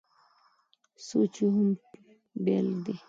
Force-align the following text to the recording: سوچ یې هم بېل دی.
سوچ 1.05 1.35
یې 1.41 1.47
هم 1.55 1.69
بېل 2.43 2.67
دی. 2.85 2.93